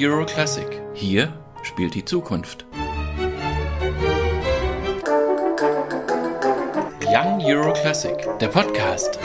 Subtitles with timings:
[0.00, 0.80] Euro Classic.
[0.94, 1.32] Hier
[1.64, 2.64] spielt die Zukunft.
[7.04, 9.18] Young Euro Classic, der Podcast.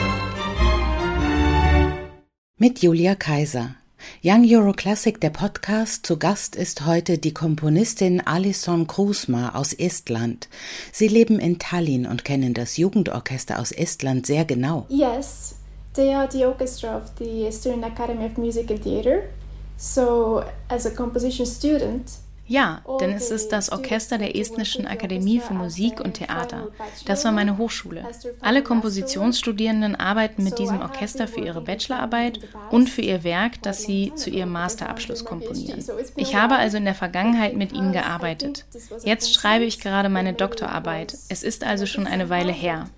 [2.56, 3.76] Mit Julia Kaiser.
[4.24, 6.04] Young Euro Classic, der Podcast.
[6.06, 10.48] Zu Gast ist heute die Komponistin Alison Krusma aus Estland.
[10.90, 14.86] Sie leben in Tallinn und kennen das Jugendorchester aus Estland sehr genau.
[14.88, 15.54] Yes,
[15.92, 19.28] they are the orchestra of the Estonian Academy of Music and Theatre.
[19.76, 22.10] So, as a composition student,
[22.46, 26.68] ja, denn es ist das Orchester der Estnischen Akademie für Musik und Theater.
[27.06, 28.04] Das war meine Hochschule.
[28.40, 34.12] Alle Kompositionsstudierenden arbeiten mit diesem Orchester für ihre Bachelorarbeit und für ihr Werk, das sie
[34.14, 35.82] zu ihrem Masterabschluss komponieren.
[36.16, 38.66] Ich habe also in der Vergangenheit mit ihnen gearbeitet.
[39.04, 41.16] Jetzt schreibe ich gerade meine Doktorarbeit.
[41.30, 42.90] Es ist also schon eine Weile her.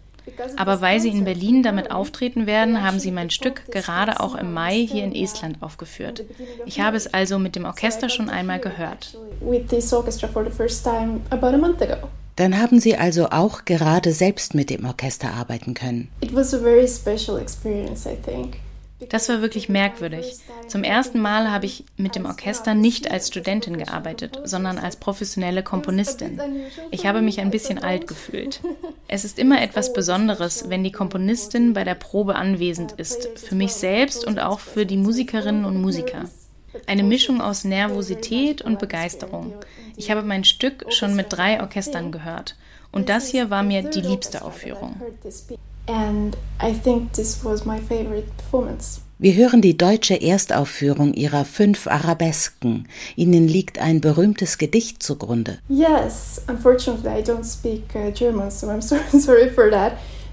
[0.56, 4.52] Aber weil sie in Berlin damit auftreten werden, haben sie mein Stück gerade auch im
[4.52, 6.24] Mai hier in Estland aufgeführt.
[6.64, 9.16] Ich habe es also mit dem Orchester schon einmal gehört.
[12.36, 16.08] Dann haben Sie also auch gerade selbst mit dem Orchester arbeiten können.
[16.20, 18.58] It was a very special experience, I think.
[19.10, 20.36] Das war wirklich merkwürdig.
[20.68, 25.62] Zum ersten Mal habe ich mit dem Orchester nicht als Studentin gearbeitet, sondern als professionelle
[25.62, 26.40] Komponistin.
[26.90, 28.60] Ich habe mich ein bisschen alt gefühlt.
[29.06, 33.74] Es ist immer etwas Besonderes, wenn die Komponistin bei der Probe anwesend ist, für mich
[33.74, 36.24] selbst und auch für die Musikerinnen und Musiker.
[36.86, 39.52] Eine Mischung aus Nervosität und Begeisterung.
[39.96, 42.56] Ich habe mein Stück schon mit drei Orchestern gehört.
[42.92, 45.00] Und das hier war mir die liebste Aufführung.
[45.86, 49.00] And I think this was my favorite performance.
[49.18, 52.86] Wir hören die deutsche Erstaufführung ihrer fünf Arabesken.
[53.16, 55.58] Ihnen liegt ein berühmtes Gedicht zugrunde.
[55.70, 59.92] Yes, unfortunately I don't speak uh, German, so I'm so sorry for that.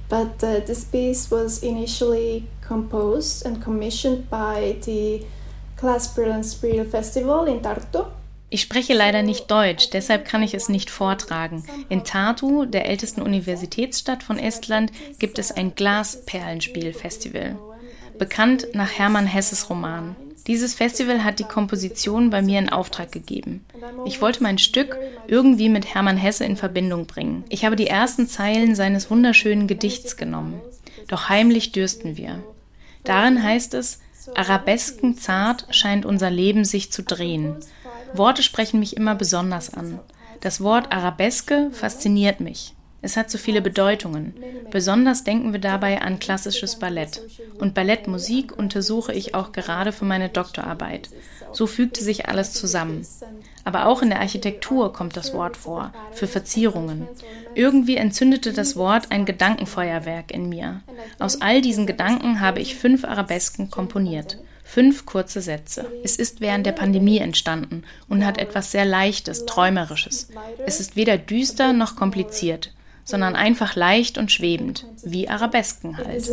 [0.09, 5.25] But uh, this piece was initially composed and commissioned by the
[5.77, 8.05] Classical and Spiritual Festival in Tartu.
[8.53, 11.63] Ich spreche leider nicht Deutsch, deshalb kann ich es nicht vortragen.
[11.89, 17.57] In Tartu, der ältesten Universitätsstadt von Estland, gibt es ein Glasperlenspiel-Festival.
[18.19, 20.15] Bekannt nach Hermann Hesses Roman.
[20.45, 23.65] Dieses Festival hat die Komposition bei mir in Auftrag gegeben.
[24.05, 27.45] Ich wollte mein Stück irgendwie mit Hermann Hesse in Verbindung bringen.
[27.49, 30.61] Ich habe die ersten Zeilen seines wunderschönen Gedichts genommen.
[31.07, 32.43] Doch heimlich dürsten wir.
[33.03, 33.99] Darin heißt es,
[34.35, 37.55] Arabesken zart scheint unser Leben sich zu drehen.
[38.15, 39.99] Worte sprechen mich immer besonders an.
[40.41, 42.75] Das Wort Arabeske fasziniert mich.
[43.05, 44.33] Es hat so viele Bedeutungen.
[44.71, 47.21] Besonders denken wir dabei an klassisches Ballett.
[47.59, 51.09] Und Ballettmusik untersuche ich auch gerade für meine Doktorarbeit.
[51.51, 53.05] So fügte sich alles zusammen.
[53.65, 57.07] Aber auch in der Architektur kommt das Wort vor, für Verzierungen.
[57.55, 60.81] Irgendwie entzündete das Wort ein Gedankenfeuerwerk in mir.
[61.19, 64.37] Aus all diesen Gedanken habe ich fünf Arabesken komponiert.
[64.73, 65.85] Fünf kurze Sätze.
[66.03, 70.29] Es ist während der Pandemie entstanden und hat etwas sehr Leichtes, Träumerisches.
[70.65, 72.73] Es ist weder düster noch kompliziert,
[73.03, 76.27] sondern einfach leicht und schwebend, wie Arabesken halt.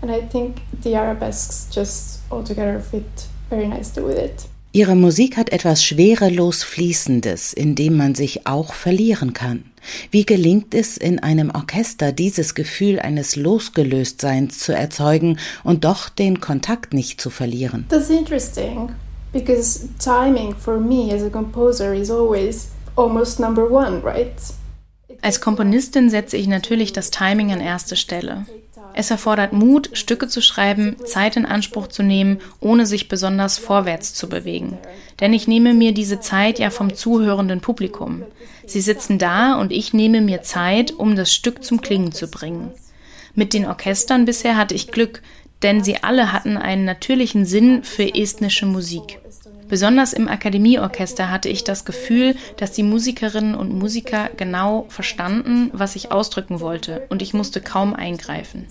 [0.00, 3.04] And I think the arabesques just altogether fit
[3.50, 4.46] very nicely with it.
[4.72, 9.64] Ihre Musik hat etwas schwerelos Fließendes, in dem man sich auch verlieren kann.
[10.12, 16.40] Wie gelingt es in einem Orchester, dieses Gefühl eines Losgelöstseins zu erzeugen und doch den
[16.40, 17.86] Kontakt nicht zu verlieren?
[17.88, 18.90] That's interesting
[19.32, 24.34] because timing for me as a composer is always almost number one, right?
[25.20, 28.46] Als Komponistin setze ich natürlich das Timing an erste Stelle.
[29.00, 34.12] Es erfordert Mut, Stücke zu schreiben, Zeit in Anspruch zu nehmen, ohne sich besonders vorwärts
[34.12, 34.76] zu bewegen.
[35.20, 38.24] Denn ich nehme mir diese Zeit ja vom zuhörenden Publikum.
[38.66, 42.72] Sie sitzen da und ich nehme mir Zeit, um das Stück zum Klingen zu bringen.
[43.34, 45.22] Mit den Orchestern bisher hatte ich Glück,
[45.62, 49.18] denn sie alle hatten einen natürlichen Sinn für estnische Musik.
[49.70, 55.94] Besonders im Akademieorchester hatte ich das Gefühl, dass die Musikerinnen und Musiker genau verstanden, was
[55.94, 58.66] ich ausdrücken wollte, und ich musste kaum eingreifen.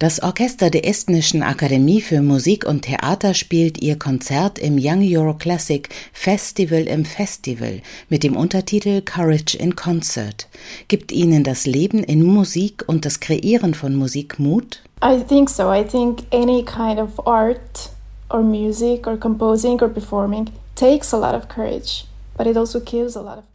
[0.00, 5.34] Das Orchester der Estnischen Akademie für Musik und Theater spielt ihr Konzert im Young Euro
[5.34, 10.48] Classic Festival im Festival mit dem Untertitel Courage in Concert.
[10.88, 14.82] Gibt Ihnen das Leben in Musik und das Kreieren von Musik Mut?
[15.00, 15.72] I think so.
[15.72, 17.90] I think any kind of art
[18.30, 22.04] or music or composing or performing takes a lot of courage.
[22.36, 22.80] Also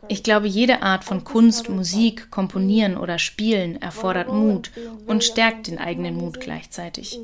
[0.07, 4.71] ich glaube, jede Art von Kunst, Musik, Komponieren oder Spielen erfordert Mut
[5.05, 7.19] und stärkt den eigenen Mut gleichzeitig.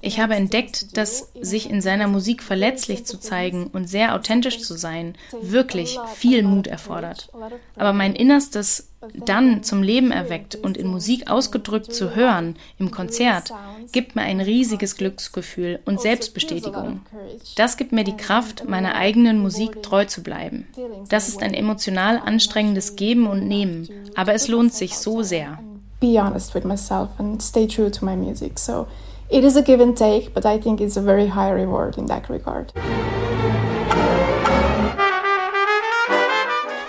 [0.00, 4.74] Ich habe entdeckt, dass sich in seiner Musik verletzlich zu zeigen und sehr authentisch zu
[4.74, 7.30] sein wirklich viel Mut erfordert.
[7.76, 13.52] Aber mein Innerstes dann zum Leben erweckt und in Musik ausgedrückt zu hören, im Konzert,
[13.92, 17.00] gibt mir ein riesiges Glücksgefühl und Selbstbestätigung.
[17.56, 20.66] Das gibt mir die Kraft, meiner eigenen Musik treu zu bleiben.
[21.08, 25.58] Das ist ein emotional anstrengendes Geben und Nehmen, aber es lohnt sich so sehr.
[26.00, 28.58] Be honest with myself and stay true to my music.
[28.58, 28.86] So
[29.30, 32.06] it is a give and take, but I think it's a very high reward in
[32.08, 32.72] that regard.